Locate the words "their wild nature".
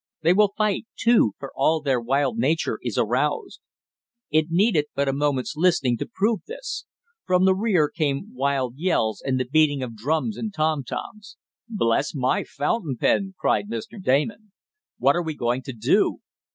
1.79-2.79